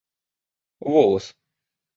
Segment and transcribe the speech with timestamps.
[0.91, 1.25] волос